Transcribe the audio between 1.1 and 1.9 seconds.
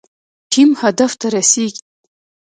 ته رسیږي